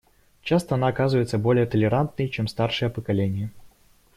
Часто 0.43 0.73
она 0.73 0.87
оказывается 0.87 1.37
более 1.37 1.67
толерантной, 1.67 2.27
чем 2.27 2.47
старшее 2.47 2.89
поколение. 2.89 3.51